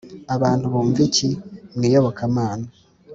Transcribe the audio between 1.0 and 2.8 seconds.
iki?- mu iyobokamana